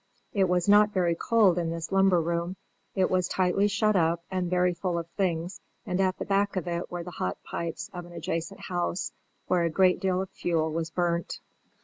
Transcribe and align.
It 0.33 0.49
was 0.49 0.67
not 0.67 0.89
very 0.89 1.13
cold 1.13 1.59
in 1.59 1.69
this 1.69 1.91
lumber 1.91 2.19
room; 2.19 2.55
it 2.95 3.11
was 3.11 3.27
tightly 3.27 3.67
shut 3.67 3.95
up, 3.95 4.23
and 4.31 4.49
very 4.49 4.73
full 4.73 4.97
of 4.97 5.07
things, 5.09 5.61
and 5.85 6.01
at 6.01 6.17
the 6.17 6.25
back 6.25 6.55
of 6.55 6.67
it 6.67 6.89
were 6.89 7.03
the 7.03 7.11
hot 7.11 7.37
pipes 7.43 7.87
of 7.93 8.07
an 8.07 8.11
adjacent 8.11 8.61
house, 8.61 9.11
where 9.45 9.61
a 9.63 9.69
great 9.69 9.99
deal 9.99 10.19
of 10.19 10.31
fuel 10.31 10.71
was 10.73 10.89
burnt. 10.89 11.39